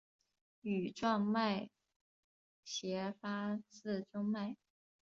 [0.61, 1.69] 羽状脉
[2.63, 4.57] 斜发自中脉。